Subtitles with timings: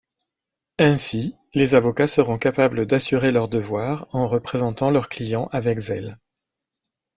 [0.79, 6.17] Ainsi, les avocats seront capables d'assurer leur devoir en représentant leurs clients avec zèle.